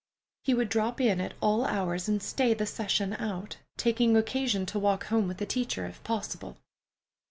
[0.43, 4.79] He would drop in at all hours, and stay the session out, taking occasion to
[4.79, 6.57] walk home with the teacher, if possible.